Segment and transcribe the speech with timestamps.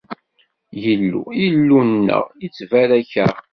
[0.91, 3.33] Illu, Illu-nneɣ, ittbarak-aɣ.